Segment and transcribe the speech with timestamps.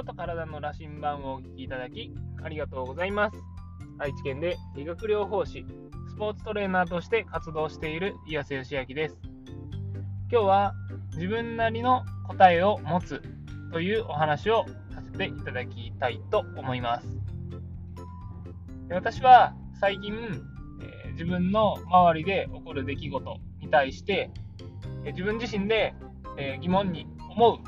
[0.00, 2.10] 心と体の羅針盤をお聞きいただき
[2.42, 3.36] ありがとうございます。
[3.98, 5.66] 愛知県で理学療法士、
[6.08, 9.18] スポーツトレーナーとして活動している岩瀬義明です。
[10.32, 10.74] 今日は
[11.16, 13.20] 自分なりの答えを持つ
[13.72, 14.64] というお話を
[14.94, 17.06] させていただきたいと思います。
[18.88, 24.30] 私は最近、えー、自分の周りで起こる出来事に対して、
[25.04, 25.94] えー、自分自身で、
[26.38, 27.58] えー、疑問に思う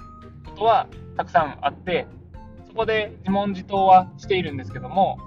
[0.46, 2.06] ことはたくさんあって、
[2.72, 5.18] そこで自問自答はしているんですけども、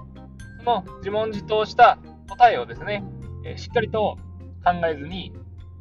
[0.58, 1.96] その自問自答した
[2.28, 3.04] 答えをですね、
[3.44, 4.18] えしっかりと
[4.64, 5.32] 考えずに、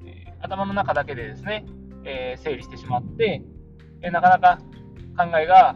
[0.06, 1.66] え頭の中だけでですね、
[2.04, 3.42] え整理してしまって、
[4.04, 4.60] えなかなか
[5.18, 5.76] 考えが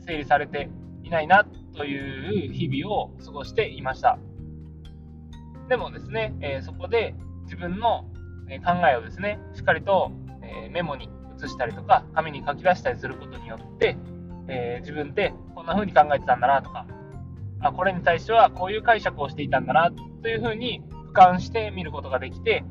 [0.00, 0.70] 整理されて
[1.04, 4.18] いないなという日々を過ごしていました。
[5.68, 7.14] でもですね、えそこで
[7.44, 8.06] 自分の
[8.64, 10.10] 考えをですね、しっかりと
[10.72, 13.96] メモに写したりとか、紙に書き出したりすることによって、
[14.48, 16.86] えー、自分ってこんな風に考えてたんだなとか、
[17.60, 20.82] あ、これに対してはこういう解釈をしていたんだなという風に
[21.12, 22.64] 俯瞰して見ることができて、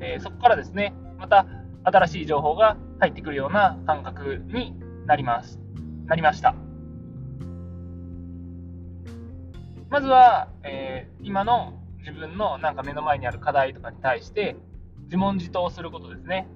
[0.00, 1.46] えー、そこからですね、また
[1.84, 4.74] 新しい情報が入ってくるような感覚に
[5.06, 5.58] なります。
[6.06, 6.54] なりました。
[9.88, 14.56] まずは、えー、今の自分のなんか目の前にある課題とかに対して
[15.04, 16.48] 自問自答することですね。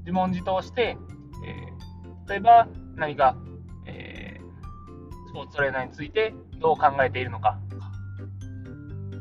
[0.00, 0.96] 自問自答して、
[1.46, 3.36] えー、例えば何か、
[5.34, 7.58] ポーツトレーナーについてどう考えているのか。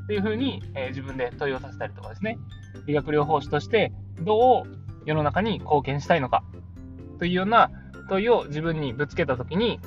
[0.04, 2.38] っていうふうに、えー、自分で問いをさせたりとかですね、
[2.86, 6.44] 理学療法士としてどう世の中に貢献したいのか。
[7.20, 7.72] というような
[8.10, 9.80] 問いを自分にぶつけたときに、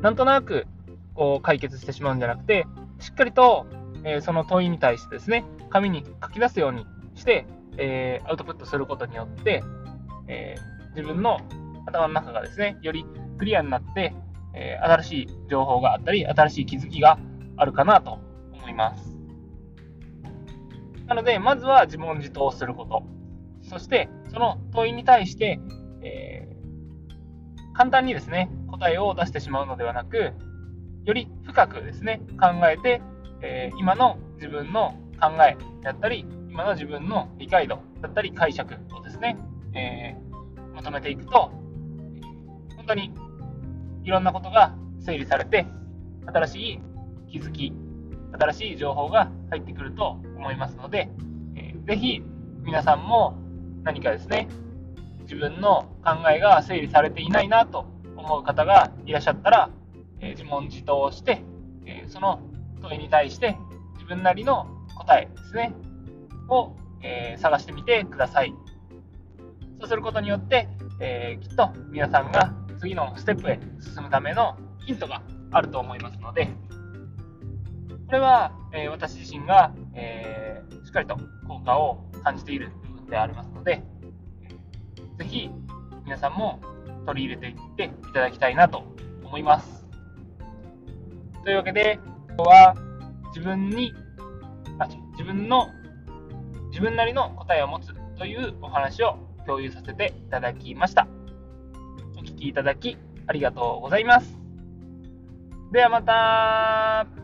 [0.00, 0.66] なんとなく
[1.14, 2.66] こう解決してしまうんじゃなくて、
[3.00, 3.66] しっかりと、
[4.04, 9.62] えー、その問いに対してですね、紙に書き出すようにして、えー、アウトプットすることによって、
[10.28, 10.56] え、
[10.90, 11.40] 自分の
[11.86, 13.04] 頭の中がですね、より
[13.38, 14.14] クリアになって、
[14.58, 17.18] えー、新しい情報があったり、新しい気づきが
[17.56, 18.18] あるかなと
[18.52, 19.16] 思います。
[21.06, 23.04] なので、まずは自問自答すること。
[23.62, 25.60] そして、その問いに対して、
[26.02, 30.34] えー、簡単にですね、答えを出してしまうのではなく、
[31.04, 33.00] より深くですね、考えて、
[33.40, 39.38] えー、今の自分の考えだったり、今の自分の理解度だったり解釈をですね、
[39.74, 41.52] えー、まとめていくと、
[42.76, 43.12] 本当に
[44.08, 45.66] いろんなことが整理されて、
[46.24, 46.80] 新しい
[47.30, 47.74] 気づき、
[48.32, 51.10] 新しい情報が入ってくると思いますので、
[51.54, 52.22] えー、ぜひ
[52.62, 53.36] 皆さんも
[53.82, 54.48] 何かですね、
[55.24, 57.84] 自分の考えが整理されていないなと
[58.16, 59.70] 思う方がいらっしゃったら、
[60.20, 61.42] え、自問自答をして、
[61.84, 62.40] え、その
[62.80, 63.58] 問いに対して
[63.96, 65.74] 自分なりの答えですね、
[66.48, 68.54] を、え、探してみてください。
[69.80, 70.66] そうすることによって、
[70.98, 74.56] えー、きっと皆さんが次のステップへ進むための
[74.86, 76.48] ヒントがあると思いますので、
[78.06, 83.82] これは、え、私自身が、え、しっかりと効果を感じている部分でありますので、
[85.18, 85.50] ぜひ
[86.04, 86.60] 皆さんも
[87.04, 88.84] 取り入れていっていただきたいなと
[89.24, 89.86] 思います。
[91.44, 92.74] というわけで、今日は
[93.28, 93.92] 自分に、
[94.78, 95.68] あ自分の、
[96.70, 101.08] 自分なりの答えを持つというお話を共有させていただきました。
[102.38, 104.38] 聞きいただきありがとうございます。
[105.72, 107.17] ではまた